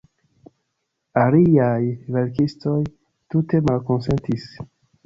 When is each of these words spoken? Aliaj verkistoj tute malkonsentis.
Aliaj 1.25 1.83
verkistoj 2.17 2.75
tute 3.35 3.63
malkonsentis. 3.71 4.53